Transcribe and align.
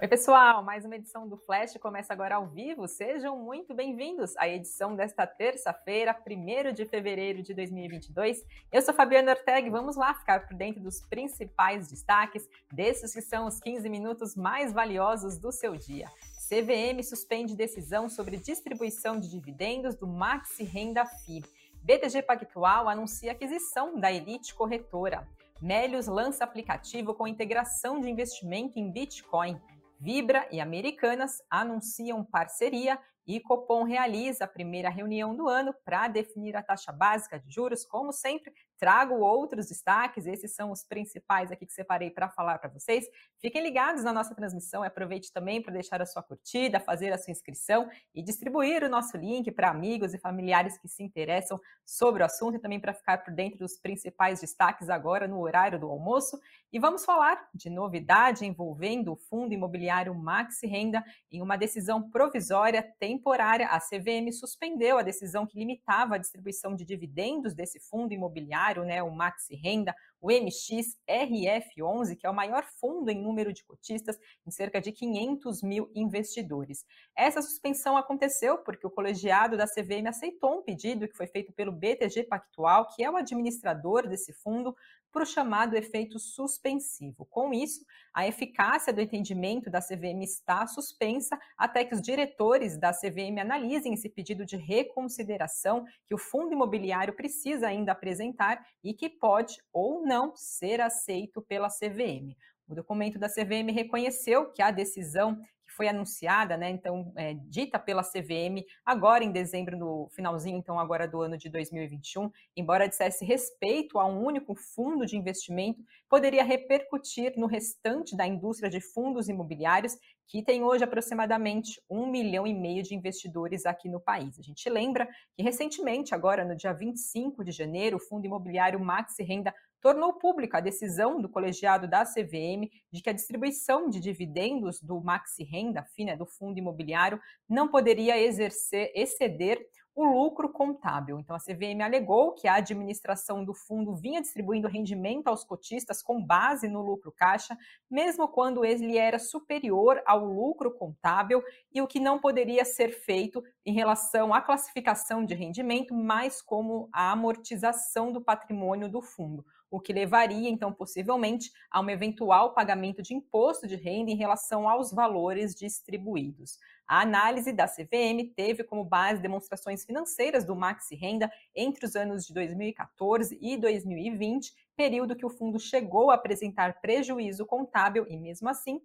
Oi, 0.00 0.06
pessoal! 0.06 0.62
Mais 0.62 0.84
uma 0.84 0.94
edição 0.94 1.28
do 1.28 1.36
Flash 1.36 1.76
começa 1.80 2.12
agora 2.12 2.36
ao 2.36 2.46
vivo. 2.46 2.86
Sejam 2.86 3.36
muito 3.36 3.74
bem-vindos 3.74 4.36
à 4.36 4.48
edição 4.48 4.94
desta 4.94 5.26
terça-feira, 5.26 6.16
1 6.24 6.72
de 6.72 6.86
fevereiro 6.86 7.42
de 7.42 7.52
2022. 7.52 8.44
Eu 8.70 8.80
sou 8.80 8.94
Fabiana 8.94 9.32
Ortega 9.32 9.66
e 9.66 9.70
vamos 9.70 9.96
lá 9.96 10.14
ficar 10.14 10.46
por 10.46 10.56
dentro 10.56 10.80
dos 10.80 11.00
principais 11.00 11.88
destaques 11.88 12.48
desses 12.72 13.12
que 13.12 13.20
são 13.20 13.48
os 13.48 13.58
15 13.58 13.88
minutos 13.88 14.36
mais 14.36 14.72
valiosos 14.72 15.36
do 15.36 15.50
seu 15.50 15.74
dia. 15.74 16.06
CVM 16.48 17.02
suspende 17.02 17.56
decisão 17.56 18.08
sobre 18.08 18.36
distribuição 18.36 19.18
de 19.18 19.28
dividendos 19.28 19.96
do 19.96 20.06
Maxi 20.06 20.62
Renda 20.62 21.04
FI. 21.04 21.42
BTG 21.82 22.22
Pactual 22.22 22.88
anuncia 22.88 23.32
aquisição 23.32 23.98
da 23.98 24.12
Elite 24.12 24.54
Corretora. 24.54 25.26
Melius 25.60 26.06
lança 26.06 26.44
aplicativo 26.44 27.14
com 27.14 27.26
integração 27.26 28.00
de 28.00 28.08
investimento 28.08 28.78
em 28.78 28.92
Bitcoin. 28.92 29.60
Vibra 29.98 30.48
e 30.50 30.60
Americanas 30.60 31.42
anunciam 31.50 32.24
parceria 32.24 32.98
e 33.26 33.40
Copom 33.40 33.82
realiza 33.82 34.44
a 34.44 34.48
primeira 34.48 34.88
reunião 34.88 35.34
do 35.34 35.48
ano 35.48 35.74
para 35.84 36.08
definir 36.08 36.56
a 36.56 36.62
taxa 36.62 36.92
básica 36.92 37.38
de 37.38 37.52
juros. 37.52 37.84
Como 37.84 38.12
sempre, 38.12 38.52
trago 38.78 39.14
outros 39.16 39.68
destaques, 39.68 40.26
esses 40.26 40.54
são 40.54 40.70
os 40.70 40.84
principais 40.84 41.50
aqui 41.50 41.66
que 41.66 41.72
separei 41.72 42.10
para 42.10 42.28
falar 42.28 42.58
para 42.58 42.70
vocês. 42.70 43.04
Fiquem 43.40 43.62
ligados 43.62 44.04
na 44.04 44.12
nossa 44.12 44.34
transmissão 44.34 44.84
aproveite 44.88 45.32
também 45.32 45.62
para 45.62 45.72
deixar 45.72 46.02
a 46.02 46.06
sua 46.06 46.22
curtida, 46.22 46.80
fazer 46.80 47.12
a 47.12 47.18
sua 47.18 47.30
inscrição 47.30 47.88
e 48.14 48.22
distribuir 48.22 48.82
o 48.82 48.88
nosso 48.88 49.16
link 49.16 49.50
para 49.52 49.70
amigos 49.70 50.12
e 50.12 50.18
familiares 50.18 50.76
que 50.76 50.88
se 50.88 51.02
interessam 51.02 51.60
sobre 51.84 52.22
o 52.22 52.26
assunto 52.26 52.56
e 52.56 52.58
também 52.58 52.80
para 52.80 52.92
ficar 52.92 53.18
por 53.18 53.32
dentro 53.32 53.58
dos 53.58 53.78
principais 53.78 54.40
destaques 54.40 54.88
agora 54.88 55.28
no 55.28 55.40
horário 55.40 55.78
do 55.78 55.88
almoço. 55.88 56.38
E 56.72 56.78
vamos 56.78 57.04
falar 57.04 57.48
de 57.54 57.70
novidade 57.70 58.44
envolvendo 58.44 59.12
o 59.12 59.16
fundo 59.16 59.54
imobiliário 59.54 60.14
Maxi 60.14 60.66
Renda 60.66 61.02
em 61.30 61.40
uma 61.40 61.56
decisão 61.56 62.10
provisória 62.10 62.82
temporária. 62.98 63.68
A 63.68 63.80
CVM 63.80 64.30
suspendeu 64.32 64.98
a 64.98 65.02
decisão 65.02 65.46
que 65.46 65.58
limitava 65.58 66.16
a 66.16 66.18
distribuição 66.18 66.74
de 66.74 66.84
dividendos 66.84 67.54
desse 67.54 67.80
fundo 67.80 68.12
imobiliário 68.12 68.67
né, 68.76 69.02
o 69.02 69.10
Maxi 69.10 69.54
Renda, 69.56 69.94
o 70.20 70.28
MXRF11, 70.28 72.16
que 72.16 72.26
é 72.26 72.30
o 72.30 72.34
maior 72.34 72.64
fundo 72.80 73.08
em 73.10 73.20
número 73.20 73.52
de 73.52 73.64
cotistas, 73.64 74.18
em 74.46 74.50
cerca 74.50 74.80
de 74.80 74.90
500 74.92 75.62
mil 75.62 75.90
investidores. 75.94 76.84
Essa 77.16 77.40
suspensão 77.40 77.96
aconteceu 77.96 78.58
porque 78.58 78.86
o 78.86 78.90
colegiado 78.90 79.56
da 79.56 79.66
CVM 79.66 80.08
aceitou 80.08 80.58
um 80.58 80.62
pedido 80.62 81.08
que 81.08 81.16
foi 81.16 81.26
feito 81.26 81.52
pelo 81.52 81.72
BTG 81.72 82.24
Pactual, 82.24 82.88
que 82.94 83.04
é 83.04 83.10
o 83.10 83.16
administrador 83.16 84.08
desse 84.08 84.32
fundo, 84.32 84.74
para 85.12 85.22
o 85.22 85.26
chamado 85.26 85.76
efeito 85.76 86.18
suspensivo. 86.18 87.26
Com 87.26 87.52
isso, 87.52 87.84
a 88.12 88.26
eficácia 88.26 88.92
do 88.92 89.00
entendimento 89.00 89.70
da 89.70 89.80
CVM 89.80 90.22
está 90.22 90.66
suspensa 90.66 91.38
até 91.56 91.84
que 91.84 91.94
os 91.94 92.02
diretores 92.02 92.76
da 92.76 92.92
CVM 92.92 93.38
analisem 93.40 93.94
esse 93.94 94.08
pedido 94.08 94.44
de 94.44 94.56
reconsideração 94.56 95.84
que 96.06 96.14
o 96.14 96.18
fundo 96.18 96.52
imobiliário 96.52 97.14
precisa 97.14 97.68
ainda 97.68 97.92
apresentar 97.92 98.64
e 98.82 98.92
que 98.92 99.08
pode 99.08 99.58
ou 99.72 100.02
não 100.02 100.34
ser 100.36 100.80
aceito 100.80 101.40
pela 101.42 101.68
CVM. 101.68 102.36
O 102.68 102.74
documento 102.74 103.18
da 103.18 103.28
CVM 103.28 103.72
reconheceu 103.72 104.52
que 104.52 104.60
a 104.60 104.70
decisão 104.70 105.40
foi 105.78 105.86
anunciada, 105.86 106.56
né, 106.56 106.68
então, 106.70 107.12
é, 107.14 107.34
dita 107.34 107.78
pela 107.78 108.02
CVM 108.02 108.64
agora 108.84 109.22
em 109.22 109.30
dezembro, 109.30 109.78
no 109.78 110.08
finalzinho, 110.10 110.58
então, 110.58 110.76
agora 110.76 111.06
do 111.06 111.22
ano 111.22 111.38
de 111.38 111.48
2021, 111.48 112.28
embora 112.56 112.88
dissesse 112.88 113.24
respeito 113.24 113.96
a 113.96 114.04
um 114.04 114.24
único 114.24 114.56
fundo 114.56 115.06
de 115.06 115.16
investimento, 115.16 115.80
poderia 116.08 116.42
repercutir 116.42 117.34
no 117.36 117.46
restante 117.46 118.16
da 118.16 118.26
indústria 118.26 118.68
de 118.68 118.80
fundos 118.80 119.28
imobiliários, 119.28 119.96
que 120.26 120.42
tem 120.42 120.64
hoje 120.64 120.82
aproximadamente 120.82 121.80
um 121.88 122.10
milhão 122.10 122.44
e 122.44 122.52
meio 122.52 122.82
de 122.82 122.94
investidores 122.94 123.64
aqui 123.64 123.88
no 123.88 124.00
país. 124.00 124.36
A 124.36 124.42
gente 124.42 124.68
lembra 124.68 125.08
que 125.34 125.42
recentemente, 125.44 126.12
agora 126.12 126.44
no 126.44 126.56
dia 126.56 126.72
25 126.72 127.44
de 127.44 127.52
janeiro, 127.52 127.98
o 127.98 128.00
fundo 128.00 128.26
imobiliário 128.26 128.80
Maxi 128.80 129.22
Renda 129.22 129.54
tornou 129.80 130.14
pública 130.14 130.58
a 130.58 130.60
decisão 130.60 131.20
do 131.20 131.28
colegiado 131.28 131.88
da 131.88 132.04
CVM 132.04 132.68
de 132.90 133.02
que 133.02 133.10
a 133.10 133.12
distribuição 133.12 133.88
de 133.88 134.00
dividendos 134.00 134.80
do 134.80 135.00
Maxi 135.00 135.44
Renda, 135.44 135.84
FINA, 135.94 136.16
do 136.16 136.26
fundo 136.26 136.58
imobiliário, 136.58 137.20
não 137.48 137.68
poderia 137.68 138.18
exercer, 138.18 138.90
exceder 138.94 139.64
o 139.98 140.04
lucro 140.04 140.48
contábil. 140.48 141.18
Então, 141.18 141.34
a 141.34 141.40
CVM 141.40 141.82
alegou 141.82 142.32
que 142.32 142.46
a 142.46 142.54
administração 142.54 143.44
do 143.44 143.52
fundo 143.52 143.96
vinha 143.96 144.20
distribuindo 144.20 144.68
rendimento 144.68 145.26
aos 145.26 145.42
cotistas 145.42 146.00
com 146.00 146.24
base 146.24 146.68
no 146.68 146.80
lucro 146.80 147.10
caixa, 147.10 147.58
mesmo 147.90 148.28
quando 148.28 148.64
ele 148.64 148.96
era 148.96 149.18
superior 149.18 150.00
ao 150.06 150.24
lucro 150.24 150.70
contábil, 150.70 151.42
e 151.74 151.82
o 151.82 151.86
que 151.88 151.98
não 151.98 152.20
poderia 152.20 152.64
ser 152.64 152.90
feito 152.90 153.42
em 153.66 153.72
relação 153.72 154.32
à 154.32 154.40
classificação 154.40 155.24
de 155.24 155.34
rendimento, 155.34 155.92
mais 155.92 156.40
como 156.40 156.88
a 156.92 157.10
amortização 157.10 158.12
do 158.12 158.20
patrimônio 158.20 158.88
do 158.88 159.02
fundo 159.02 159.44
o 159.70 159.80
que 159.80 159.92
levaria, 159.92 160.48
então, 160.48 160.72
possivelmente, 160.72 161.50
a 161.70 161.80
um 161.80 161.90
eventual 161.90 162.54
pagamento 162.54 163.02
de 163.02 163.14
imposto 163.14 163.66
de 163.66 163.76
renda 163.76 164.10
em 164.10 164.16
relação 164.16 164.68
aos 164.68 164.92
valores 164.92 165.54
distribuídos. 165.54 166.58
A 166.86 167.02
análise 167.02 167.52
da 167.52 167.66
CVM 167.66 168.32
teve 168.34 168.64
como 168.64 168.82
base 168.82 169.20
demonstrações 169.20 169.84
financeiras 169.84 170.44
do 170.44 170.56
Maxi 170.56 170.94
Renda 170.94 171.30
entre 171.54 171.84
os 171.84 171.94
anos 171.94 172.24
de 172.24 172.32
2014 172.32 173.38
e 173.40 173.56
2020, 173.58 174.54
período 174.74 175.14
que 175.14 175.26
o 175.26 175.30
fundo 175.30 175.58
chegou 175.58 176.10
a 176.10 176.14
apresentar 176.14 176.80
prejuízo 176.80 177.44
contábil 177.44 178.06
e, 178.08 178.16
mesmo 178.16 178.48
assim, 178.48 178.80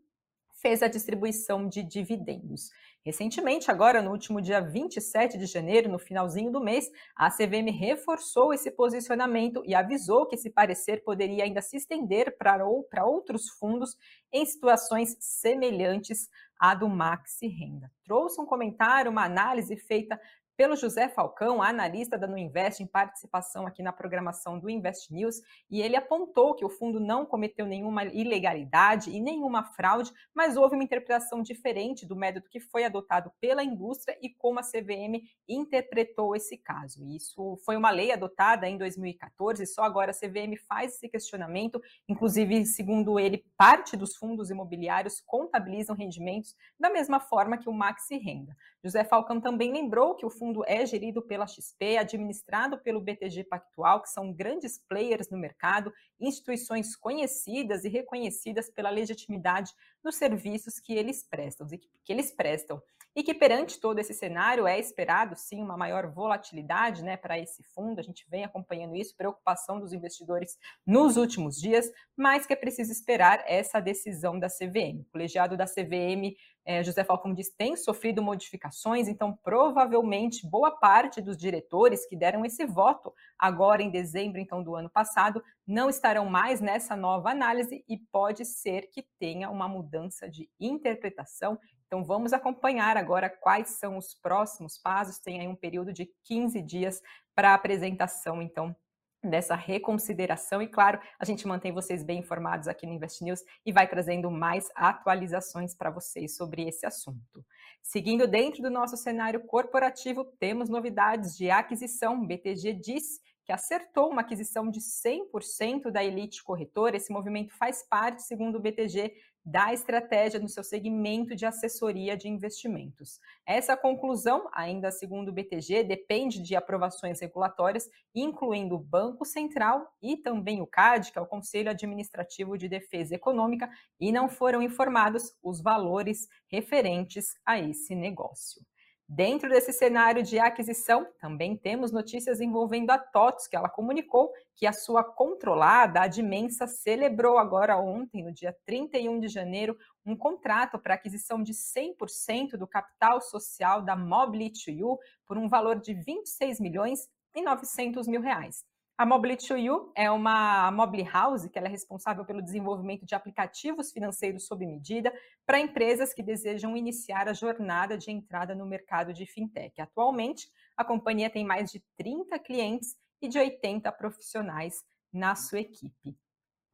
fez 0.63 0.81
a 0.81 0.87
distribuição 0.87 1.67
de 1.67 1.83
dividendos. 1.83 2.69
Recentemente, 3.05 3.69
agora 3.69 4.01
no 4.01 4.11
último 4.11 4.41
dia 4.41 4.61
27 4.61 5.37
de 5.37 5.45
janeiro, 5.45 5.91
no 5.91 5.99
finalzinho 5.99 6.49
do 6.49 6.63
mês, 6.63 6.89
a 7.17 7.29
CVM 7.29 7.69
reforçou 7.69 8.53
esse 8.53 8.71
posicionamento 8.71 9.61
e 9.65 9.75
avisou 9.75 10.25
que 10.25 10.35
esse 10.35 10.49
parecer 10.49 11.03
poderia 11.03 11.43
ainda 11.43 11.61
se 11.61 11.75
estender 11.75 12.37
para 12.37 12.65
outros 12.65 13.49
fundos 13.49 13.97
em 14.31 14.45
situações 14.45 15.17
semelhantes 15.19 16.29
à 16.57 16.73
do 16.73 16.87
Maxi 16.87 17.47
Renda. 17.47 17.91
Trouxe 18.05 18.39
um 18.39 18.45
comentário, 18.45 19.11
uma 19.11 19.25
análise 19.25 19.75
feita 19.75 20.17
pelo 20.55 20.75
José 20.75 21.09
Falcão, 21.09 21.61
analista 21.61 22.17
da 22.17 22.27
Nuinvest, 22.27 22.81
em 22.81 22.87
participação 22.87 23.65
aqui 23.65 23.81
na 23.81 23.91
programação 23.91 24.59
do 24.59 24.69
Invest 24.69 25.11
News, 25.13 25.41
e 25.69 25.81
ele 25.81 25.95
apontou 25.95 26.55
que 26.55 26.65
o 26.65 26.69
fundo 26.69 26.99
não 26.99 27.25
cometeu 27.25 27.65
nenhuma 27.65 28.05
ilegalidade 28.05 29.09
e 29.09 29.19
nenhuma 29.19 29.63
fraude, 29.63 30.11
mas 30.33 30.55
houve 30.55 30.75
uma 30.75 30.83
interpretação 30.83 31.41
diferente 31.41 32.05
do 32.05 32.15
método 32.15 32.49
que 32.49 32.59
foi 32.59 32.83
adotado 32.83 33.31
pela 33.39 33.63
indústria 33.63 34.17
e 34.21 34.29
como 34.29 34.59
a 34.59 34.63
CVM 34.63 35.23
interpretou 35.47 36.35
esse 36.35 36.57
caso. 36.57 37.05
Isso 37.05 37.57
foi 37.65 37.75
uma 37.75 37.89
lei 37.89 38.11
adotada 38.11 38.67
em 38.67 38.77
2014, 38.77 39.65
só 39.65 39.83
agora 39.83 40.11
a 40.11 40.13
CVM 40.13 40.55
faz 40.67 40.95
esse 40.95 41.09
questionamento, 41.09 41.81
inclusive, 42.07 42.65
segundo 42.65 43.19
ele, 43.19 43.43
parte 43.57 43.97
dos 43.97 44.15
fundos 44.15 44.49
imobiliários 44.49 45.21
contabilizam 45.25 45.95
rendimentos 45.95 46.55
da 46.79 46.89
mesma 46.89 47.19
forma 47.19 47.57
que 47.57 47.69
o 47.69 47.73
Maxi 47.73 48.17
Renda. 48.17 48.55
José 48.83 49.05
Falcão 49.05 49.39
também 49.39 49.71
lembrou 49.71 50.13
que 50.13 50.25
o 50.25 50.29
fundo 50.29 50.61
é 50.67 50.85
gerido 50.85 51.21
pela 51.21 51.47
XP, 51.47 51.97
administrado 51.97 52.77
pelo 52.79 52.99
BTG 52.99 53.45
Pactual, 53.45 54.01
que 54.01 54.09
são 54.09 54.33
grandes 54.33 54.77
players 54.77 55.29
no 55.29 55.37
mercado, 55.37 55.93
instituições 56.19 56.93
conhecidas 56.93 57.85
e 57.85 57.89
reconhecidas 57.89 58.69
pela 58.69 58.89
legitimidade 58.89 59.71
dos 60.03 60.15
serviços 60.15 60.79
que 60.79 60.93
eles 60.93 61.23
prestam, 61.23 61.67
que 61.67 62.11
eles 62.11 62.31
prestam. 62.31 62.81
E 63.15 63.21
que 63.21 63.33
perante 63.35 63.79
todo 63.79 63.99
esse 63.99 64.11
cenário 64.11 64.65
é 64.65 64.79
esperado 64.79 65.35
sim 65.35 65.61
uma 65.61 65.77
maior 65.77 66.07
volatilidade, 66.07 67.03
né, 67.03 67.15
para 67.15 67.37
esse 67.37 67.61
fundo. 67.61 67.99
A 67.99 68.01
gente 68.01 68.25
vem 68.27 68.43
acompanhando 68.43 68.95
isso, 68.95 69.15
preocupação 69.15 69.79
dos 69.79 69.93
investidores 69.93 70.57
nos 70.83 71.15
últimos 71.15 71.61
dias, 71.61 71.91
mas 72.17 72.47
que 72.47 72.53
é 72.53 72.55
preciso 72.55 72.91
esperar 72.91 73.43
essa 73.47 73.79
decisão 73.79 74.39
da 74.39 74.47
CVM. 74.47 75.01
O 75.01 75.11
colegiado 75.11 75.55
da 75.55 75.65
CVM 75.65 76.35
é, 76.65 76.81
José 76.83 77.03
Falcão 77.03 77.33
diz, 77.33 77.49
tem 77.49 77.75
sofrido 77.75 78.21
modificações, 78.21 79.07
então 79.07 79.37
provavelmente 79.43 80.47
boa 80.47 80.71
parte 80.71 81.21
dos 81.21 81.35
diretores 81.35 82.05
que 82.07 82.15
deram 82.15 82.45
esse 82.45 82.65
voto 82.65 83.13
agora 83.37 83.83
em 83.83 83.89
dezembro 83.89 84.39
então 84.39 84.63
do 84.63 84.73
ano 84.75 84.89
passado 84.89 85.43
não 85.65 85.89
estarão 85.89 86.25
mais 86.25 86.59
nessa 86.59 86.95
nova 86.95 87.29
análise 87.29 87.83
e 87.87 87.97
pode 88.11 88.45
ser 88.45 88.89
que 88.91 89.05
tenha 89.19 89.49
uma 89.49 89.67
mudança 89.67 90.29
de 90.29 90.49
interpretação. 90.59 91.57
Então 91.87 92.03
vamos 92.03 92.33
acompanhar 92.33 92.97
agora 92.97 93.29
quais 93.29 93.69
são 93.79 93.97
os 93.97 94.13
próximos 94.13 94.77
passos. 94.77 95.19
Tem 95.19 95.39
aí 95.39 95.47
um 95.47 95.55
período 95.55 95.93
de 95.93 96.09
15 96.25 96.61
dias 96.61 97.01
para 97.35 97.53
apresentação 97.53 98.41
então 98.41 98.75
dessa 99.23 99.55
reconsideração 99.55 100.61
e 100.61 100.67
claro, 100.67 100.99
a 101.17 101.23
gente 101.23 101.47
mantém 101.47 101.71
vocês 101.71 102.03
bem 102.03 102.19
informados 102.19 102.67
aqui 102.67 102.85
no 102.85 102.93
Invest 102.93 103.23
News 103.23 103.39
e 103.65 103.71
vai 103.71 103.87
trazendo 103.87 104.29
mais 104.29 104.67
atualizações 104.75 105.73
para 105.73 105.89
vocês 105.89 106.35
sobre 106.35 106.67
esse 106.67 106.85
assunto. 106.85 107.45
Seguindo 107.81 108.27
dentro 108.27 108.61
do 108.61 108.69
nosso 108.69 108.97
cenário 108.97 109.45
corporativo, 109.45 110.25
temos 110.39 110.69
novidades 110.69 111.37
de 111.37 111.49
aquisição. 111.49 112.25
BTG 112.25 112.73
diz 112.73 113.21
que 113.45 113.51
acertou 113.51 114.09
uma 114.09 114.21
aquisição 114.21 114.69
de 114.69 114.79
100% 114.79 115.91
da 115.91 116.03
Elite 116.03 116.43
Corretora. 116.43 116.95
Esse 116.95 117.11
movimento 117.11 117.53
faz 117.53 117.83
parte, 117.83 118.23
segundo 118.23 118.55
o 118.55 118.59
BTG, 118.59 119.13
da 119.45 119.73
estratégia 119.73 120.39
no 120.39 120.47
seu 120.47 120.63
segmento 120.63 121.35
de 121.35 121.45
assessoria 121.45 122.15
de 122.15 122.29
investimentos. 122.29 123.19
Essa 123.45 123.75
conclusão, 123.75 124.49
ainda 124.53 124.89
segundo 124.89 125.29
o 125.29 125.33
BTG, 125.33 125.83
depende 125.83 126.41
de 126.41 126.55
aprovações 126.55 127.19
regulatórias, 127.19 127.89
incluindo 128.15 128.75
o 128.75 128.79
Banco 128.79 129.25
Central 129.25 129.91
e 130.01 130.15
também 130.15 130.61
o 130.61 130.67
CAD, 130.67 131.11
que 131.11 131.19
é 131.19 131.21
o 131.21 131.27
Conselho 131.27 131.69
Administrativo 131.69 132.57
de 132.57 132.69
Defesa 132.69 133.15
Econômica, 133.15 133.69
e 133.99 134.11
não 134.13 134.29
foram 134.29 134.61
informados 134.61 135.35
os 135.43 135.61
valores 135.61 136.29
referentes 136.47 137.35
a 137.45 137.59
esse 137.59 137.93
negócio. 137.93 138.65
Dentro 139.07 139.49
desse 139.49 139.73
cenário 139.73 140.23
de 140.23 140.39
aquisição, 140.39 141.05
também 141.19 141.57
temos 141.57 141.91
notícias 141.91 142.39
envolvendo 142.39 142.89
a 142.89 142.97
TOTS, 142.97 143.47
que 143.47 143.55
ela 143.55 143.67
comunicou 143.67 144.31
que 144.55 144.65
a 144.65 144.71
sua 144.71 145.03
controlada, 145.03 146.01
a 146.01 146.07
Dimensa, 146.07 146.67
celebrou 146.67 147.37
agora 147.37 147.77
ontem, 147.77 148.23
no 148.23 148.33
dia 148.33 148.55
31 148.65 149.19
de 149.19 149.27
janeiro, 149.27 149.77
um 150.05 150.15
contrato 150.15 150.79
para 150.79 150.93
aquisição 150.93 151.43
de 151.43 151.53
100% 151.53 152.57
do 152.57 152.65
capital 152.65 153.21
social 153.21 153.81
da 153.81 153.95
Mobily2U 153.95 154.97
por 155.25 155.37
um 155.37 155.49
valor 155.49 155.79
de 155.79 155.93
26 155.93 156.59
milhões 156.61 157.09
e 157.35 157.41
900 157.41 158.07
mil 158.07 158.21
reais. 158.21 158.63
A 158.95 159.07
Mobily2You 159.07 159.91
é 159.95 160.11
uma 160.11 160.71
mobile 160.71 161.03
house 161.03 161.47
que 161.47 161.57
é 161.57 161.67
responsável 161.67 162.23
pelo 162.23 162.43
desenvolvimento 162.43 163.07
de 163.07 163.15
aplicativos 163.15 163.91
financeiros 163.91 164.45
sob 164.45 164.63
medida 164.67 165.11
para 165.47 165.59
empresas 165.59 166.13
que 166.13 166.21
desejam 166.21 166.77
iniciar 166.77 167.27
a 167.27 167.33
jornada 167.33 167.97
de 167.97 168.11
entrada 168.11 168.53
no 168.53 168.67
mercado 168.67 169.11
de 169.11 169.25
fintech. 169.25 169.81
Atualmente, 169.81 170.47
a 170.77 170.85
companhia 170.85 171.29
tem 171.29 171.43
mais 171.43 171.71
de 171.71 171.83
30 171.97 172.37
clientes 172.37 172.95
e 173.19 173.27
de 173.27 173.39
80 173.39 173.91
profissionais 173.93 174.85
na 175.11 175.33
sua 175.33 175.61
equipe. 175.61 176.15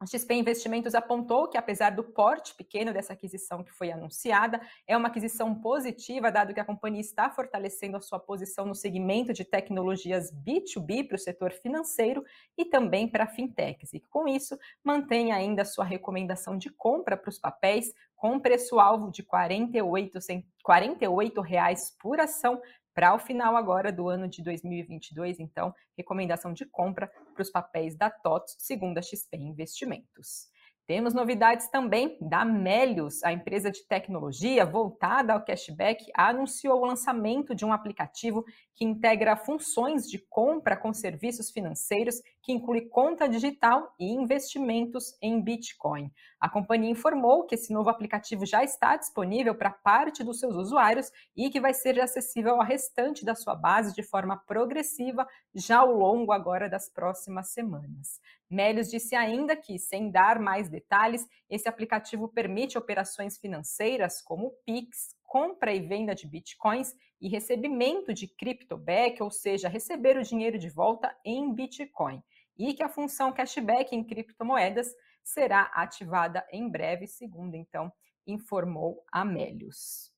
A 0.00 0.06
XP 0.06 0.32
Investimentos 0.32 0.94
apontou 0.94 1.46
que, 1.46 1.58
apesar 1.58 1.90
do 1.90 2.02
porte 2.02 2.54
pequeno 2.54 2.90
dessa 2.90 3.12
aquisição 3.12 3.62
que 3.62 3.70
foi 3.70 3.92
anunciada, 3.92 4.58
é 4.86 4.96
uma 4.96 5.08
aquisição 5.08 5.54
positiva, 5.54 6.32
dado 6.32 6.54
que 6.54 6.60
a 6.60 6.64
companhia 6.64 7.02
está 7.02 7.28
fortalecendo 7.28 7.98
a 7.98 8.00
sua 8.00 8.18
posição 8.18 8.64
no 8.64 8.74
segmento 8.74 9.34
de 9.34 9.44
tecnologias 9.44 10.32
B2B 10.32 11.06
para 11.06 11.16
o 11.16 11.18
setor 11.18 11.52
financeiro 11.52 12.24
e 12.56 12.64
também 12.64 13.06
para 13.06 13.26
fintechs. 13.26 13.92
E 13.92 14.00
com 14.00 14.26
isso, 14.26 14.58
mantém 14.82 15.32
ainda 15.32 15.66
sua 15.66 15.84
recomendação 15.84 16.56
de 16.56 16.70
compra 16.70 17.14
para 17.14 17.28
os 17.28 17.38
papéis, 17.38 17.92
com 18.16 18.40
preço-alvo 18.40 19.10
de 19.10 19.20
R$ 19.20 19.28
48, 19.28 20.18
48 20.62 21.40
reais 21.42 21.94
por 21.98 22.20
ação, 22.20 22.60
para 22.94 23.14
o 23.14 23.18
final 23.18 23.56
agora 23.56 23.92
do 23.92 24.08
ano 24.08 24.28
de 24.28 24.42
2022, 24.42 25.40
então, 25.40 25.74
recomendação 25.96 26.52
de 26.52 26.64
compra 26.64 27.10
para 27.34 27.42
os 27.42 27.50
papéis 27.50 27.96
da 27.96 28.10
TOTS, 28.10 28.56
segundo 28.58 28.98
a 28.98 29.02
XP 29.02 29.36
Investimentos. 29.36 30.48
Temos 30.86 31.14
novidades 31.14 31.68
também 31.68 32.18
da 32.20 32.44
Melius, 32.44 33.22
a 33.22 33.32
empresa 33.32 33.70
de 33.70 33.86
tecnologia 33.86 34.66
voltada 34.66 35.32
ao 35.32 35.44
cashback, 35.44 36.04
anunciou 36.14 36.80
o 36.80 36.84
lançamento 36.84 37.54
de 37.54 37.64
um 37.64 37.72
aplicativo 37.72 38.44
que 38.74 38.84
integra 38.84 39.36
funções 39.36 40.08
de 40.10 40.18
compra 40.18 40.76
com 40.76 40.92
serviços 40.92 41.50
financeiros, 41.50 42.16
que 42.42 42.50
inclui 42.50 42.88
conta 42.88 43.28
digital 43.28 43.94
e 44.00 44.10
investimentos 44.10 45.16
em 45.22 45.40
Bitcoin. 45.40 46.10
A 46.40 46.48
companhia 46.48 46.90
informou 46.90 47.44
que 47.44 47.54
esse 47.54 47.72
novo 47.72 47.90
aplicativo 47.90 48.44
já 48.44 48.64
está 48.64 48.96
disponível 48.96 49.54
para 49.54 49.70
parte 49.70 50.24
dos 50.24 50.40
seus 50.40 50.56
usuários 50.56 51.10
e 51.36 51.50
que 51.50 51.60
vai 51.60 51.74
ser 51.74 52.00
acessível 52.00 52.54
ao 52.54 52.66
restante 52.66 53.24
da 53.24 53.34
sua 53.34 53.54
base 53.54 53.94
de 53.94 54.02
forma 54.02 54.36
progressiva 54.36 55.26
já 55.54 55.78
ao 55.78 55.92
longo 55.92 56.32
agora 56.32 56.68
das 56.68 56.88
próximas 56.88 57.52
semanas. 57.52 58.18
Melius 58.50 58.90
disse 58.90 59.14
ainda 59.14 59.54
que, 59.54 59.78
sem 59.78 60.10
dar 60.10 60.40
mais 60.40 60.68
detalhes, 60.68 61.24
esse 61.48 61.68
aplicativo 61.68 62.26
permite 62.26 62.76
operações 62.76 63.38
financeiras 63.38 64.20
como 64.20 64.50
Pix, 64.66 65.14
compra 65.22 65.72
e 65.72 65.80
venda 65.80 66.12
de 66.14 66.26
bitcoins 66.26 66.92
e 67.20 67.28
recebimento 67.28 68.12
de 68.12 68.26
CryptoBack, 68.26 69.22
ou 69.22 69.30
seja, 69.30 69.68
receber 69.68 70.16
o 70.16 70.24
dinheiro 70.24 70.58
de 70.58 70.68
volta 70.68 71.16
em 71.24 71.54
Bitcoin. 71.54 72.20
E 72.58 72.74
que 72.74 72.82
a 72.82 72.88
função 72.88 73.32
cashback 73.32 73.94
em 73.94 74.02
criptomoedas 74.02 74.92
será 75.22 75.70
ativada 75.72 76.44
em 76.50 76.68
breve, 76.68 77.06
segundo 77.06 77.54
então 77.54 77.92
informou 78.26 79.04
Amélios. 79.12 80.12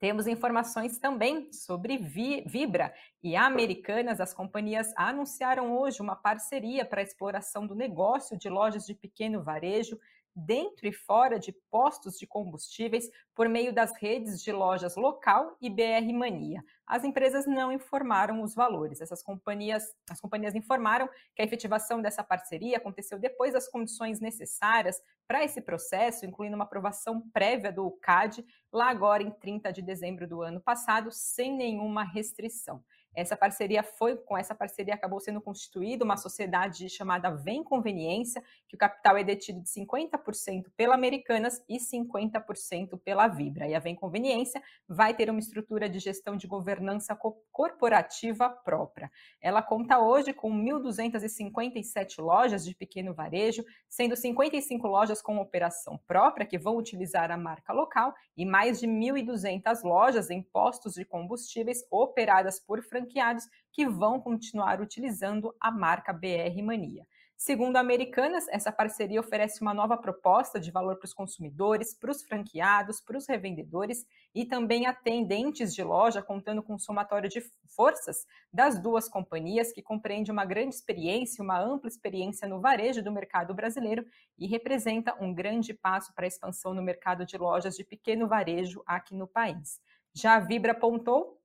Temos 0.00 0.28
informações 0.28 0.96
também 0.98 1.52
sobre 1.52 1.98
Vibra 1.98 2.94
e 3.20 3.34
Americanas. 3.34 4.20
As 4.20 4.32
companhias 4.32 4.92
anunciaram 4.96 5.76
hoje 5.76 6.00
uma 6.00 6.14
parceria 6.14 6.84
para 6.84 7.00
a 7.00 7.04
exploração 7.04 7.66
do 7.66 7.74
negócio 7.74 8.38
de 8.38 8.48
lojas 8.48 8.86
de 8.86 8.94
pequeno 8.94 9.42
varejo 9.42 9.98
dentro 10.38 10.86
e 10.86 10.92
fora 10.92 11.38
de 11.38 11.52
postos 11.70 12.18
de 12.18 12.26
combustíveis 12.26 13.10
por 13.34 13.48
meio 13.48 13.72
das 13.72 13.96
redes 14.00 14.42
de 14.42 14.52
lojas 14.52 14.96
local 14.96 15.56
e 15.60 15.68
BR 15.68 16.12
Mania. 16.12 16.62
As 16.86 17.04
empresas 17.04 17.46
não 17.46 17.72
informaram 17.72 18.42
os 18.42 18.54
valores. 18.54 19.00
Essas 19.00 19.22
companhias, 19.22 19.94
as 20.08 20.20
companhias 20.20 20.54
informaram 20.54 21.08
que 21.34 21.42
a 21.42 21.44
efetivação 21.44 22.00
dessa 22.00 22.22
parceria 22.22 22.76
aconteceu 22.76 23.18
depois 23.18 23.52
das 23.52 23.68
condições 23.68 24.20
necessárias 24.20 25.00
para 25.26 25.44
esse 25.44 25.60
processo, 25.60 26.24
incluindo 26.24 26.56
uma 26.56 26.64
aprovação 26.64 27.20
prévia 27.32 27.72
do 27.72 27.90
CAD, 28.00 28.44
lá 28.72 28.88
agora 28.88 29.22
em 29.22 29.30
30 29.30 29.72
de 29.72 29.82
dezembro 29.82 30.26
do 30.26 30.42
ano 30.42 30.60
passado, 30.60 31.10
sem 31.10 31.54
nenhuma 31.54 32.04
restrição. 32.04 32.82
Essa 33.18 33.36
parceria 33.36 33.82
foi, 33.82 34.16
com 34.16 34.38
essa 34.38 34.54
parceria 34.54 34.94
acabou 34.94 35.18
sendo 35.18 35.40
constituída 35.40 36.04
uma 36.04 36.16
sociedade 36.16 36.88
chamada 36.88 37.30
Vem 37.32 37.64
Conveniência, 37.64 38.40
que 38.68 38.76
o 38.76 38.78
capital 38.78 39.16
é 39.16 39.24
detido 39.24 39.60
de 39.60 39.68
50% 39.68 40.66
pela 40.76 40.94
Americanas 40.94 41.60
e 41.68 41.78
50% 41.78 42.96
pela 43.00 43.26
Vibra. 43.26 43.66
E 43.66 43.74
a 43.74 43.80
Vem 43.80 43.96
Conveniência 43.96 44.62
vai 44.88 45.14
ter 45.14 45.28
uma 45.30 45.40
estrutura 45.40 45.88
de 45.88 45.98
gestão 45.98 46.36
de 46.36 46.46
governança 46.46 47.18
corporativa 47.50 48.48
própria. 48.48 49.10
Ela 49.40 49.62
conta 49.62 49.98
hoje 49.98 50.32
com 50.32 50.52
1.257 50.52 52.22
lojas 52.22 52.64
de 52.64 52.72
pequeno 52.72 53.12
varejo, 53.12 53.64
sendo 53.88 54.14
55 54.14 54.86
lojas 54.86 55.20
com 55.20 55.38
operação 55.38 55.98
própria, 56.06 56.46
que 56.46 56.56
vão 56.56 56.76
utilizar 56.76 57.32
a 57.32 57.36
marca 57.36 57.72
local, 57.72 58.14
e 58.36 58.46
mais 58.46 58.78
de 58.78 58.86
1.200 58.86 59.82
lojas 59.82 60.30
em 60.30 60.40
postos 60.40 60.94
de 60.94 61.04
combustíveis 61.04 61.84
operadas 61.90 62.60
por 62.60 62.80
franquias 62.80 63.07
franqueados 63.08 63.44
que 63.72 63.86
vão 63.86 64.20
continuar 64.20 64.80
utilizando 64.80 65.54
a 65.60 65.70
marca 65.70 66.12
BR 66.12 66.62
Mania. 66.62 67.06
Segundo 67.36 67.76
Americanas, 67.76 68.48
essa 68.48 68.72
parceria 68.72 69.20
oferece 69.20 69.62
uma 69.62 69.72
nova 69.72 69.96
proposta 69.96 70.58
de 70.58 70.72
valor 70.72 70.96
para 70.96 71.06
os 71.06 71.14
consumidores, 71.14 71.94
para 71.94 72.10
os 72.10 72.24
franqueados, 72.24 73.00
para 73.00 73.16
os 73.16 73.28
revendedores 73.28 74.04
e 74.34 74.44
também 74.44 74.86
atendentes 74.86 75.72
de 75.72 75.84
loja, 75.84 76.20
contando 76.20 76.64
com 76.64 76.74
um 76.74 76.78
somatório 76.80 77.30
de 77.30 77.40
forças 77.76 78.26
das 78.52 78.82
duas 78.82 79.08
companhias, 79.08 79.72
que 79.72 79.80
compreende 79.80 80.32
uma 80.32 80.44
grande 80.44 80.74
experiência, 80.74 81.42
uma 81.42 81.60
ampla 81.60 81.88
experiência 81.88 82.48
no 82.48 82.60
varejo 82.60 83.04
do 83.04 83.12
mercado 83.12 83.54
brasileiro 83.54 84.04
e 84.36 84.48
representa 84.48 85.14
um 85.22 85.32
grande 85.32 85.72
passo 85.72 86.12
para 86.14 86.26
a 86.26 86.28
expansão 86.28 86.74
no 86.74 86.82
mercado 86.82 87.24
de 87.24 87.38
lojas 87.38 87.76
de 87.76 87.84
pequeno 87.84 88.26
varejo 88.26 88.82
aqui 88.84 89.14
no 89.14 89.28
país. 89.28 89.80
Já 90.12 90.34
a 90.34 90.40
Vibra 90.40 90.72
apontou 90.72 91.37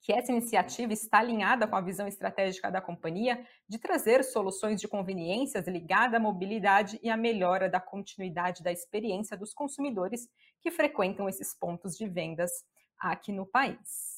que 0.00 0.12
essa 0.12 0.32
iniciativa 0.32 0.92
está 0.92 1.18
alinhada 1.18 1.66
com 1.66 1.76
a 1.76 1.80
visão 1.80 2.06
estratégica 2.06 2.70
da 2.70 2.80
companhia 2.80 3.44
de 3.68 3.78
trazer 3.78 4.24
soluções 4.24 4.80
de 4.80 4.88
conveniências 4.88 5.66
ligadas 5.68 6.14
à 6.14 6.18
mobilidade 6.20 6.98
e 7.02 7.10
à 7.10 7.16
melhora 7.16 7.68
da 7.68 7.80
continuidade 7.80 8.62
da 8.62 8.72
experiência 8.72 9.36
dos 9.36 9.52
consumidores 9.52 10.28
que 10.60 10.70
frequentam 10.70 11.28
esses 11.28 11.54
pontos 11.54 11.96
de 11.96 12.08
vendas 12.08 12.50
aqui 12.98 13.30
no 13.30 13.46
país. 13.46 14.09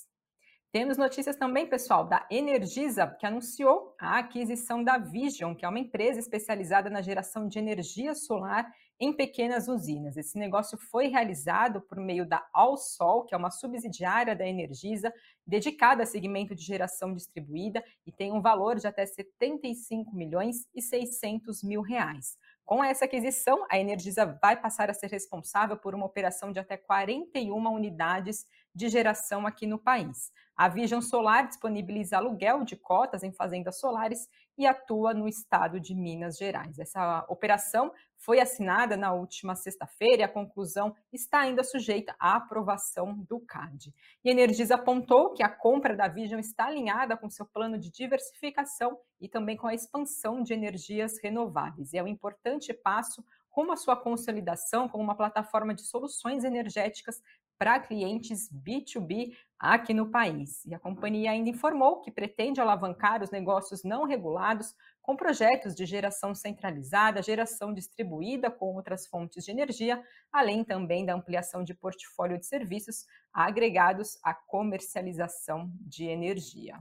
Temos 0.73 0.97
notícias 0.97 1.37
também, 1.37 1.69
pessoal, 1.69 2.09
da 2.09 2.27
Energisa, 2.31 3.07
que 3.21 3.27
anunciou 3.27 3.95
a 4.01 4.21
aquisição 4.21 4.83
da 4.83 4.97
Vision, 4.97 5.55
que 5.55 5.67
é 5.67 5.69
uma 5.69 5.79
empresa 5.79 6.19
especializada 6.19 6.89
na 6.89 7.03
geração 7.03 7.47
de 7.47 7.59
energia 7.59 8.15
solar 8.15 8.73
em 8.99 9.13
pequenas 9.13 9.69
usinas. 9.69 10.17
Esse 10.17 10.39
negócio 10.39 10.79
foi 10.79 11.09
realizado 11.09 11.83
por 11.83 11.99
meio 11.99 12.27
da 12.27 12.43
Alsol, 12.55 13.27
que 13.27 13.35
é 13.35 13.37
uma 13.37 13.51
subsidiária 13.51 14.35
da 14.35 14.47
Energisa, 14.47 15.13
dedicada 15.47 16.05
a 16.05 16.07
segmento 16.07 16.55
de 16.55 16.63
geração 16.63 17.13
distribuída 17.13 17.85
e 18.07 18.11
tem 18.11 18.33
um 18.33 18.41
valor 18.41 18.77
de 18.77 18.87
até 18.87 19.05
75 19.05 20.17
milhões 20.17 20.67
e 20.75 20.81
600 20.81 21.63
mil 21.63 21.83
reais. 21.83 22.39
Com 22.65 22.83
essa 22.83 23.05
aquisição, 23.05 23.67
a 23.71 23.79
Energisa 23.79 24.39
vai 24.41 24.59
passar 24.59 24.89
a 24.89 24.95
ser 24.95 25.11
responsável 25.11 25.77
por 25.77 25.95
uma 25.95 26.07
operação 26.07 26.51
de 26.51 26.59
até 26.59 26.79
41 26.79 27.55
unidades 27.71 28.47
de 28.75 28.89
geração 28.89 29.47
aqui 29.47 29.67
no 29.67 29.79
país. 29.79 30.33
A 30.57 30.69
Vision 30.69 31.01
Solar 31.01 31.49
disponibiliza 31.49 32.17
aluguel 32.17 32.65
de 32.65 32.77
cotas 32.77 33.23
em 33.23 33.33
fazendas 33.33 33.81
solares 33.81 34.29
e 34.57 34.67
atua 34.67 35.15
no 35.15 35.27
estado 35.27 35.81
de 35.81 35.95
Minas 35.95 36.37
Gerais. 36.37 36.79
Essa 36.79 37.25
operação 37.29 37.93
foi 38.19 38.39
assinada 38.39 38.97
na 38.97 39.13
última 39.13 39.57
sexta-feira 39.57 40.23
e 40.23 40.25
a 40.25 40.29
conclusão 40.29 40.95
está 41.13 41.41
ainda 41.41 41.65
sujeita 41.65 42.15
à 42.21 42.37
aprovação 42.37 43.15
do 43.29 43.41
CAD. 43.41 43.93
E 44.25 44.31
Energisa 44.31 44.77
apontou 44.77 45.33
que 45.33 45.43
a 45.43 45.49
compra 45.49 45.97
da 45.97 46.07
Vision 46.07 46.39
está 46.39 46.67
alinhada 46.67 47.17
com 47.17 47.29
seu 47.29 47.47
plano 47.47 47.79
de 47.79 47.91
diversificação 47.91 48.99
e 49.21 49.29
também 49.29 49.57
com 49.57 49.67
a 49.67 49.75
expansão 49.75 50.43
de 50.43 50.53
energias 50.53 51.19
renováveis. 51.21 51.93
E 51.93 51.99
é 51.99 52.03
um 52.03 52.09
importante 52.09 52.73
passo 52.73 53.25
rumo 53.53 53.73
à 53.73 53.77
sua 53.77 53.97
consolidação 53.97 54.89
como 54.89 55.05
uma 55.05 55.15
plataforma 55.15 55.75
de 55.75 55.83
soluções 55.83 56.43
energéticas 56.43 57.23
para 57.59 57.81
clientes 57.81 58.49
B2B 58.53 59.33
aqui 59.59 59.95
no 59.95 60.11
país. 60.11 60.65
E 60.65 60.75
a 60.75 60.79
companhia 60.79 61.31
ainda 61.31 61.49
informou 61.49 62.01
que 62.01 62.11
pretende 62.11 62.61
alavancar 62.61 63.23
os 63.23 63.31
negócios 63.31 63.85
não 63.85 64.05
regulados 64.05 64.75
com 65.01 65.17
projetos 65.17 65.75
de 65.75 65.87
geração 65.87 66.35
centralizada, 66.35 67.23
geração 67.23 67.73
distribuída 67.73 68.51
com 68.51 68.75
outras 68.75 69.07
fontes 69.07 69.45
de 69.45 69.51
energia, 69.51 70.03
além 70.33 70.65
também 70.65 71.05
da 71.05 71.15
ampliação 71.15 71.63
de 71.63 71.75
portfólio 71.75 72.39
de 72.39 72.47
serviços 72.47 73.05
agregados 73.33 74.19
à 74.23 74.35
comercialização 74.35 75.71
de 75.81 76.07
energia. 76.07 76.79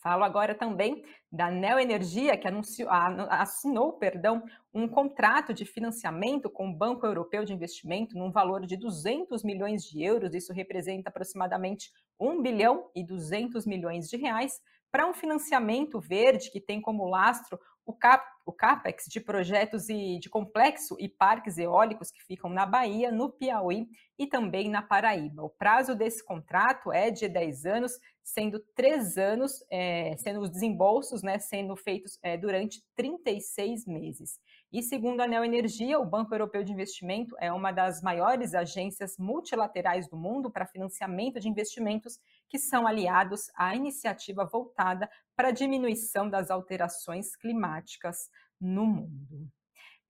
Falo 0.00 0.22
agora 0.22 0.54
também 0.54 1.04
da 1.30 1.50
Neoenergia, 1.50 2.36
que 2.36 2.46
anunciou, 2.46 2.88
assinou 2.90 3.94
perdão, 3.94 4.44
um 4.72 4.86
contrato 4.86 5.52
de 5.52 5.64
financiamento 5.64 6.48
com 6.48 6.68
o 6.68 6.74
Banco 6.74 7.04
Europeu 7.04 7.44
de 7.44 7.52
Investimento 7.52 8.16
num 8.16 8.30
valor 8.30 8.64
de 8.64 8.76
200 8.76 9.42
milhões 9.42 9.82
de 9.82 10.02
euros, 10.02 10.34
isso 10.34 10.52
representa 10.52 11.08
aproximadamente 11.08 11.90
1 12.18 12.40
bilhão 12.40 12.88
e 12.94 13.04
200 13.04 13.66
milhões 13.66 14.08
de 14.08 14.16
reais, 14.16 14.60
para 14.90 15.06
um 15.06 15.12
financiamento 15.12 16.00
verde 16.00 16.50
que 16.50 16.60
tem 16.60 16.80
como 16.80 17.08
lastro 17.08 17.58
o, 17.88 17.92
cap, 17.94 18.22
o 18.44 18.52
CAPEX 18.52 19.06
de 19.06 19.18
projetos 19.18 19.88
e 19.88 20.18
de 20.18 20.28
complexo 20.28 20.94
e 21.00 21.08
parques 21.08 21.56
eólicos 21.56 22.10
que 22.10 22.22
ficam 22.22 22.50
na 22.50 22.66
Bahia, 22.66 23.10
no 23.10 23.30
Piauí 23.30 23.88
e 24.18 24.26
também 24.26 24.68
na 24.68 24.82
Paraíba. 24.82 25.42
O 25.42 25.48
prazo 25.48 25.94
desse 25.94 26.22
contrato 26.22 26.92
é 26.92 27.10
de 27.10 27.26
10 27.26 27.64
anos, 27.64 27.92
sendo 28.22 28.60
três 28.76 29.16
anos, 29.16 29.64
é, 29.70 30.14
sendo 30.18 30.40
os 30.40 30.50
desembolsos 30.50 31.22
né, 31.22 31.38
sendo 31.38 31.74
feitos 31.76 32.18
é, 32.22 32.36
durante 32.36 32.82
36 32.94 33.86
meses. 33.86 34.38
E 34.70 34.82
segundo 34.82 35.22
a 35.22 35.26
Neoenergia, 35.26 35.98
o 35.98 36.04
Banco 36.04 36.34
Europeu 36.34 36.62
de 36.62 36.70
Investimento 36.70 37.34
é 37.40 37.50
uma 37.50 37.72
das 37.72 38.02
maiores 38.02 38.52
agências 38.52 39.16
multilaterais 39.18 40.06
do 40.10 40.16
mundo 40.18 40.50
para 40.50 40.66
financiamento 40.66 41.40
de 41.40 41.48
investimentos 41.48 42.18
que 42.48 42.58
são 42.58 42.86
aliados 42.86 43.50
à 43.54 43.74
iniciativa 43.74 44.44
voltada 44.44 45.10
para 45.36 45.48
a 45.48 45.52
diminuição 45.52 46.28
das 46.28 46.50
alterações 46.50 47.36
climáticas 47.36 48.30
no 48.60 48.86
mundo. 48.86 49.48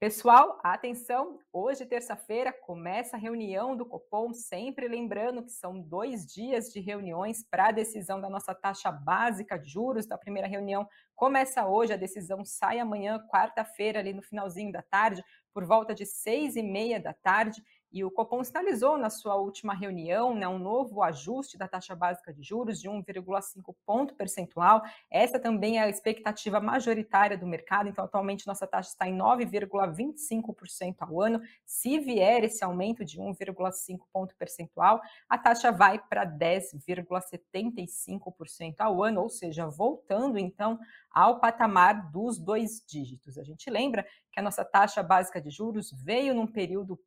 Pessoal, 0.01 0.61
atenção! 0.63 1.41
Hoje, 1.53 1.85
terça-feira, 1.85 2.53
começa 2.53 3.17
a 3.17 3.19
reunião 3.19 3.77
do 3.77 3.85
Copom, 3.85 4.33
sempre 4.33 4.87
lembrando 4.87 5.43
que 5.43 5.51
são 5.51 5.81
dois 5.81 6.25
dias 6.25 6.73
de 6.73 6.79
reuniões 6.79 7.43
para 7.43 7.67
a 7.67 7.73
decisão 7.73 8.21
da 8.21 8.31
nossa 8.31 8.55
taxa 8.55 8.93
básica 8.93 9.59
de 9.59 9.69
juros. 9.69 10.07
Da 10.07 10.17
primeira 10.17 10.47
reunião 10.47 10.89
começa 11.17 11.67
hoje, 11.67 11.93
a 11.93 11.97
decisão 11.97 12.45
sai 12.45 12.79
amanhã, 12.79 13.19
quarta-feira, 13.29 13.99
ali 13.99 14.13
no 14.13 14.23
finalzinho 14.23 14.71
da 14.71 14.83
tarde, 14.83 15.21
por 15.53 15.67
volta 15.67 15.93
de 15.93 16.07
seis 16.07 16.55
e 16.55 16.63
meia 16.63 17.01
da 17.01 17.13
tarde. 17.13 17.61
E 17.91 18.05
o 18.05 18.11
Copom 18.11 18.45
sinalizou 18.45 18.99
na 18.99 19.09
sua 19.09 19.37
última 19.37 19.73
reunião 19.75 20.35
né, 20.35 20.47
um 20.47 20.59
novo 20.59 21.03
ajuste 21.03 21.57
da 21.57 21.67
taxa 21.67 21.97
básica 21.97 22.35
de 22.35 22.43
juros 22.43 22.79
de 22.81 22.89
1,5 22.89 23.75
ponto 23.87 24.15
percentual. 24.15 24.83
Essa 25.11 25.39
também 25.39 25.79
é 25.79 25.83
a 25.83 25.89
expectativa 25.89 26.61
majoritária 26.61 27.39
do 27.39 27.47
mercado. 27.47 27.89
Então, 27.89 28.05
atualmente, 28.05 28.47
nossa 28.47 28.67
taxa 28.67 28.91
está 28.91 29.09
em 29.09 29.17
9,25% 29.17 30.97
ao 31.01 31.19
ano. 31.21 31.41
Se 31.65 31.99
vier 31.99 32.45
esse 32.45 32.63
aumento 32.63 33.03
de 33.05 33.19
1,5 33.19 34.01
ponto 34.13 34.37
percentual, 34.37 35.01
a 35.29 35.39
taxa 35.39 35.73
vai 35.73 35.99
para 35.99 36.27
10,75% 36.27 38.81
ao 38.81 39.03
ano, 39.03 39.23
ou 39.23 39.31
seja, 39.31 39.67
voltando 39.67 40.39
então 40.39 40.79
ao 41.11 41.41
patamar 41.41 42.11
dos 42.11 42.39
dois 42.39 42.85
dígitos. 42.87 43.39
A 43.39 43.43
gente 43.43 43.71
lembra 43.71 44.07
que 44.31 44.39
a 44.39 44.43
nossa 44.43 44.63
taxa 44.65 45.03
básica 45.03 45.41
de 45.41 45.51
juros 45.51 45.91
veio 45.93 46.35
num 46.35 46.47
período 46.47 47.01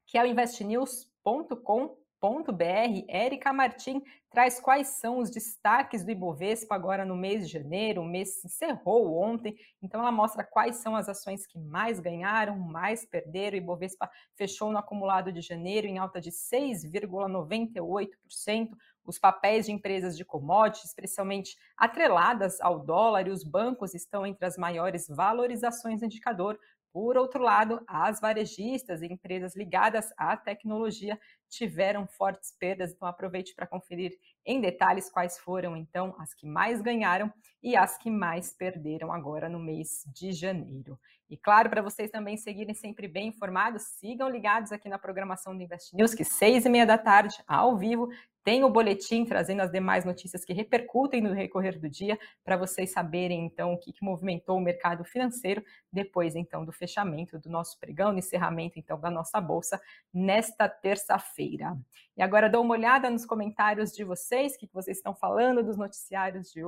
que 0.07 0.17
é 0.17 0.24
o 0.24 0.25
investnews.com.br, 0.25 3.05
Érica 3.07 3.53
Martim 3.53 4.01
traz 4.31 4.60
quais 4.60 5.00
são 5.00 5.19
os 5.19 5.29
destaques 5.29 6.03
do 6.03 6.12
Ibovespa 6.12 6.74
agora 6.74 7.05
no 7.05 7.15
mês 7.15 7.46
de 7.46 7.53
janeiro. 7.53 8.01
O 8.01 8.05
mês 8.05 8.43
encerrou 8.43 9.22
ontem, 9.22 9.55
então 9.81 10.01
ela 10.01 10.12
mostra 10.12 10.43
quais 10.43 10.77
são 10.77 10.96
as 10.96 11.07
ações 11.07 11.46
que 11.46 11.60
mais 11.60 12.00
ganharam, 12.00 12.57
mais 12.57 13.05
perderam. 13.05 13.57
O 13.57 13.62
Ibovespa 13.62 14.10
fechou 14.36 14.72
no 14.72 14.77
acumulado 14.77 15.31
de 15.31 15.41
janeiro 15.41 15.88
em 15.88 15.98
alta 15.98 16.19
de 16.19 16.31
6,98%. 16.31 18.69
Os 19.07 19.17
papéis 19.17 19.65
de 19.65 19.71
empresas 19.71 20.17
de 20.17 20.25
commodities, 20.25 20.89
especialmente 20.89 21.57
atreladas 21.77 22.59
ao 22.59 22.77
dólar 22.77 23.27
e 23.27 23.31
os 23.31 23.43
bancos, 23.43 23.95
estão 23.95 24.27
entre 24.27 24.45
as 24.45 24.57
maiores 24.57 25.07
valorizações 25.07 26.01
do 26.01 26.05
indicador. 26.05 26.59
Por 26.91 27.15
outro 27.15 27.41
lado, 27.41 27.81
as 27.87 28.19
varejistas 28.19 29.01
e 29.01 29.05
empresas 29.05 29.55
ligadas 29.55 30.11
à 30.17 30.35
tecnologia 30.35 31.17
tiveram 31.47 32.05
fortes 32.07 32.51
perdas, 32.51 32.91
então 32.91 33.07
aproveite 33.07 33.55
para 33.55 33.67
conferir 33.67 34.11
em 34.45 34.59
detalhes 34.59 35.09
quais 35.09 35.37
foram 35.39 35.77
então 35.77 36.15
as 36.19 36.33
que 36.33 36.45
mais 36.45 36.81
ganharam 36.81 37.31
e 37.61 37.75
as 37.75 37.97
que 37.97 38.09
mais 38.09 38.51
perderam 38.51 39.11
agora 39.11 39.47
no 39.47 39.59
mês 39.59 40.03
de 40.07 40.31
janeiro. 40.31 40.99
E 41.29 41.35
claro, 41.35 41.69
para 41.69 41.81
vocês 41.81 42.09
também 42.09 42.37
seguirem 42.37 42.73
sempre 42.73 43.07
bem 43.07 43.27
informados, 43.27 43.83
sigam 43.83 44.29
ligados 44.29 44.71
aqui 44.71 44.87
na 44.87 44.97
programação 44.97 45.55
do 45.55 45.61
Invest 45.61 45.95
News, 45.95 46.13
que 46.13 46.23
seis 46.23 46.65
e 46.65 46.69
meia 46.69 46.85
da 46.85 46.97
tarde, 46.97 47.35
ao 47.45 47.77
vivo, 47.77 48.09
tem 48.47 48.63
o 48.63 48.69
boletim 48.69 49.25
trazendo 49.25 49.59
as 49.59 49.69
demais 49.69 50.05
notícias 50.05 50.45
que 50.45 50.53
repercutem 50.53 51.19
no 51.19 51.33
recorrer 51.33 51.77
do 51.77 51.89
dia, 51.89 52.17
para 52.45 52.55
vocês 52.55 52.93
saberem 52.93 53.45
então 53.45 53.73
o 53.73 53.77
que, 53.77 53.91
que, 53.91 54.01
movimentou 54.01 54.55
o 54.57 54.61
mercado 54.61 55.03
financeiro 55.03 55.61
depois 55.91 56.33
então 56.33 56.63
do 56.63 56.71
fechamento 56.71 57.37
do 57.37 57.49
nosso 57.49 57.77
pregão, 57.77 58.13
no 58.13 58.19
encerramento 58.19 58.79
então 58.79 58.97
da 58.97 59.11
nossa 59.11 59.41
bolsa 59.41 59.81
nesta 60.13 60.69
terça-feira. 60.69 61.77
E 62.15 62.21
agora 62.23 62.49
dou 62.49 62.63
uma 62.63 62.75
olhada 62.75 63.09
nos 63.09 63.25
comentários 63.25 63.91
de 63.91 64.05
vocês, 64.05 64.55
o 64.55 64.59
que, 64.59 64.67
que 64.67 64.73
vocês 64.73 64.95
estão 64.95 65.13
falando 65.13 65.61
dos 65.61 65.75
noticiários 65.75 66.49
de 66.49 66.61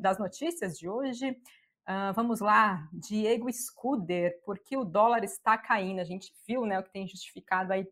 das 0.00 0.18
notícias 0.18 0.78
de 0.78 0.88
hoje. 0.88 1.32
Uh, 1.86 2.14
vamos 2.14 2.40
lá, 2.40 2.88
Diego 2.90 3.52
Scuder, 3.52 4.40
porque 4.42 4.74
o 4.74 4.86
dólar 4.86 5.22
está 5.22 5.58
caindo? 5.58 6.00
A 6.00 6.04
gente 6.04 6.32
viu 6.48 6.64
né, 6.64 6.78
o 6.78 6.82
que 6.82 6.90
tem 6.90 7.06
justificado 7.06 7.74
aí 7.74 7.86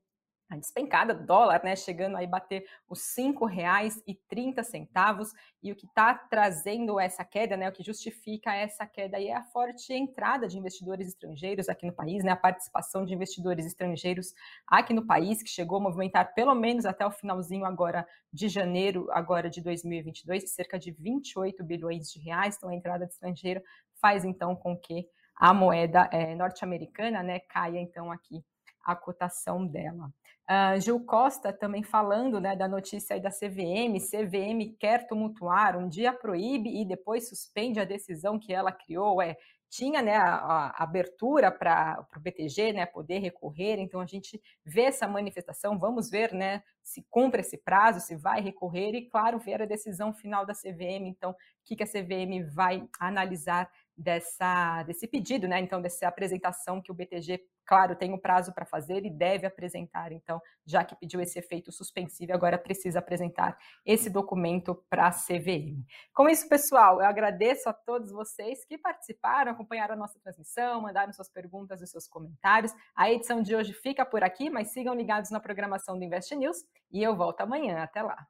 a 0.49 0.57
despencada 0.57 1.15
do 1.15 1.25
dólar, 1.25 1.63
né, 1.65 1.75
chegando 1.75 2.17
aí 2.17 2.27
bater 2.27 2.67
os 2.89 3.17
R$ 3.17 3.33
5,30 3.33 5.31
e 5.63 5.73
o 5.73 5.77
que 5.77 5.87
está 5.87 6.15
trazendo 6.15 7.01
essa 7.01 7.25
queda, 7.25 7.57
né, 7.57 7.69
o 7.69 7.73
que 7.73 7.83
justifica 7.83 8.55
essa 8.55 8.87
queda 8.87 9.17
aí 9.17 9.29
é 9.29 9.37
a 9.37 9.43
forte 9.43 9.93
entrada 9.93 10.47
de 10.47 10.59
investidores 10.59 11.09
estrangeiros 11.09 11.69
aqui 11.69 11.87
no 11.87 11.93
país, 11.93 12.23
né, 12.23 12.33
a 12.33 12.37
participação 12.37 13.05
de 13.05 13.15
investidores 13.15 13.65
estrangeiros 13.65 14.35
aqui 14.67 14.93
no 14.93 15.07
país 15.07 15.43
que 15.43 15.49
chegou 15.49 15.79
a 15.79 15.83
movimentar 15.83 16.35
pelo 16.35 16.55
menos 16.55 16.85
até 16.85 17.07
o 17.07 17.11
finalzinho 17.11 17.65
agora 17.65 18.07
de 18.33 18.49
janeiro 18.49 19.09
agora 19.13 19.49
de 19.49 19.63
2022 19.63 20.51
cerca 20.51 20.79
de 20.79 20.93
28 20.93 21.65
bilhões 21.65 22.11
de 22.11 22.21
reais, 22.21 22.57
então 22.57 22.69
a 22.69 22.75
entrada 22.75 23.07
de 23.07 23.13
estrangeiro 23.13 23.63
faz 24.01 24.25
então 24.25 24.55
com 24.55 24.77
que 24.77 25.09
a 25.37 25.53
moeda 25.53 26.09
é, 26.13 26.35
norte-americana, 26.35 27.23
né, 27.23 27.41
caia 27.41 27.81
então 27.81 28.13
aqui 28.13 28.45
a 28.85 28.95
cotação 28.95 29.67
dela. 29.67 30.11
Uh, 30.49 30.79
Gil 30.79 31.01
Costa 31.01 31.55
também 31.55 31.83
falando 31.83 32.39
né, 32.39 32.55
da 32.55 32.69
notícia 32.69 33.15
aí 33.15 33.21
da 33.21 33.31
CVM, 33.31 33.99
CVM 33.99 34.77
quer 34.79 35.07
tumultuar, 35.07 35.75
um 35.75 35.89
dia 35.89 36.13
proíbe 36.13 36.83
e 36.83 36.85
depois 36.85 37.31
suspende 37.31 37.81
a 37.81 37.85
decisão 37.85 38.39
que 38.39 38.53
ela 38.53 38.71
criou, 38.71 39.23
é, 39.23 39.37
tinha 39.71 40.03
né, 40.03 40.17
a, 40.17 40.37
a 40.37 40.85
abertura 40.85 41.51
para 41.51 42.07
o 42.15 42.21
BTG 42.21 42.75
né, 42.75 42.87
poder 42.87 43.19
recorrer, 43.19 43.81
então 43.81 44.01
a 44.01 44.07
gente 44.07 44.41
vê 44.65 44.83
essa 44.83 45.09
manifestação, 45.09 45.79
vamos 45.79 46.09
ver 46.09 46.33
né, 46.33 46.63
se 46.83 47.05
cumpre 47.11 47.41
esse 47.41 47.57
prazo, 47.57 47.99
se 47.99 48.15
vai 48.15 48.41
recorrer 48.41 48.95
e, 48.95 49.09
claro, 49.09 49.39
ver 49.39 49.63
a 49.63 49.67
decisão 49.67 50.13
final 50.13 50.47
da 50.47 50.55
CVM, 50.55 51.09
então 51.09 51.31
o 51.33 51.37
que, 51.65 51.75
que 51.75 51.83
a 51.83 51.87
CVM 51.87 52.49
vai 52.53 52.87
analisar 53.01 53.69
dessa, 53.97 54.83
desse 54.83 55.07
pedido, 55.07 55.47
né? 55.47 55.61
Então, 55.61 55.81
dessa 55.81 56.09
apresentação 56.09 56.81
que 56.81 56.91
o 56.91 56.95
BTG, 56.95 57.41
claro, 57.65 57.95
tem 57.95 58.13
um 58.13 58.19
prazo 58.19 58.53
para 58.53 58.65
fazer 58.65 59.05
e 59.05 59.11
deve 59.11 59.47
apresentar. 59.47 60.13
Então, 60.13 60.41
já 60.67 60.85
que 60.85 60.97
pediu 60.97 61.21
esse 61.21 61.39
efeito 61.39 61.71
suspensivo, 61.71 62.33
agora 62.33 62.59
precisa 62.59 62.99
apresentar 62.99 63.57
esse 63.85 64.11
documento 64.11 64.75
para 64.91 65.09
a 65.09 65.11
CVM. 65.11 65.85
Com 66.13 66.29
isso, 66.29 66.49
pessoal, 66.49 67.01
eu 67.01 67.07
agradeço 67.07 67.69
a 67.69 67.73
todos 67.73 68.11
vocês 68.11 68.65
que 68.65 68.77
participaram, 68.77 69.53
acompanharam 69.53 69.95
a 69.95 69.99
nossa 69.99 70.19
transmissão, 70.21 70.81
mandaram 70.81 71.13
suas 71.13 71.29
perguntas 71.29 71.81
e 71.81 71.87
seus 71.87 72.09
comentários. 72.09 72.73
A 72.95 73.11
edição 73.11 73.43
de 73.43 73.55
hoje 73.55 73.73
fica 73.73 74.05
por 74.05 74.25
aqui, 74.25 74.51
mas 74.51 74.73
sigam 74.73 74.95
ligados 74.95 75.31
na 75.31 75.41
programação 75.41 75.99
do 75.99 76.05
Invest 76.05 76.35
News 76.35 76.57
e 76.91 77.03
eu 77.03 77.17
volto 77.17 77.41
amanhã. 77.41 77.83
Até 77.83 78.03
lá. 78.03 78.27